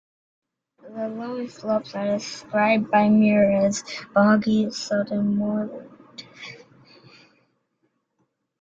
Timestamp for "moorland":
5.37-5.91